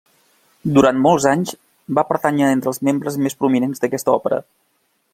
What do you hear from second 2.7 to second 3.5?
els membres més